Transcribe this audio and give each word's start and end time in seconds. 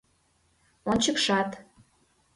Ончыкшат. 0.91 1.49